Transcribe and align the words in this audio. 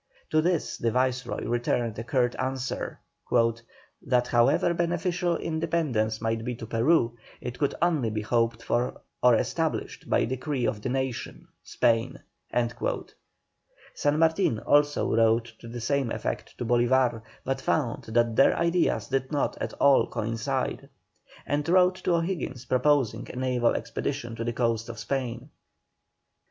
To 0.31 0.41
this 0.41 0.77
the 0.79 0.89
Viceroy 0.89 1.45
returned 1.45 1.99
a 1.99 2.03
curt 2.03 2.35
answer, 2.39 2.99
"That 4.01 4.27
however 4.29 4.73
beneficial 4.73 5.37
independence 5.37 6.19
might 6.19 6.43
be 6.43 6.55
to 6.55 6.65
Peru, 6.65 7.17
it 7.39 7.59
could 7.59 7.75
only 7.83 8.09
be 8.09 8.23
hoped 8.23 8.63
for 8.63 8.99
or 9.21 9.35
established 9.35 10.09
by 10.09 10.25
decree 10.25 10.65
of 10.65 10.81
the 10.81 10.89
nation 10.89 11.49
(Spain)." 11.61 12.17
San 13.93 14.17
Martin 14.17 14.57
also 14.61 15.15
wrote 15.15 15.53
to 15.59 15.67
the 15.67 15.79
same 15.79 16.09
effect 16.09 16.57
to 16.57 16.65
Bolívar, 16.65 17.21
but 17.45 17.61
found 17.61 18.05
that 18.05 18.35
their 18.35 18.57
ideas 18.57 19.07
did 19.07 19.31
not 19.31 19.55
at 19.61 19.73
all 19.73 20.07
coincide. 20.07 20.89
And 21.45 21.69
wrote 21.69 21.97
to 21.97 22.15
O'Higgins 22.15 22.65
proposing 22.65 23.29
a 23.29 23.35
naval 23.35 23.75
expedition 23.75 24.35
to 24.37 24.43
the 24.43 24.53
coasts 24.53 24.89
of 24.89 24.97
Spain. 24.97 25.49